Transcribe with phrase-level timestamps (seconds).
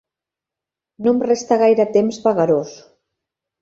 [1.05, 2.77] No em resta gaire temps vagarós.